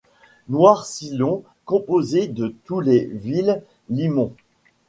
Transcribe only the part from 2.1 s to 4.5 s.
de tous les vils limons